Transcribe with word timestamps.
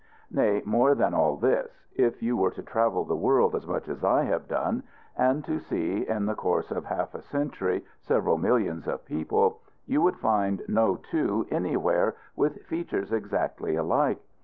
Nay, 0.31 0.63
more 0.65 0.95
than 0.95 1.13
all 1.13 1.37
this. 1.37 1.85
If 1.93 2.23
you 2.23 2.35
were 2.35 2.49
to 2.49 2.63
travel 2.63 3.05
the 3.05 3.15
world 3.15 3.53
as 3.53 3.67
much 3.67 3.87
as 3.87 4.03
I 4.03 4.23
have 4.23 4.47
done, 4.47 4.81
and 5.15 5.45
to 5.45 5.59
see, 5.59 6.07
in 6.07 6.25
the 6.25 6.33
course 6.33 6.71
of 6.71 6.85
half 6.85 7.13
a 7.13 7.21
century, 7.21 7.85
several 7.99 8.39
millions 8.39 8.87
of 8.87 9.05
people, 9.05 9.59
you 9.85 10.01
would 10.01 10.17
find 10.17 10.63
no 10.67 10.95
two, 10.95 11.45
anywhere, 11.51 12.15
with 12.35 12.65
features 12.65 13.11
exactly 13.13 13.75
alike. 13.75 14.19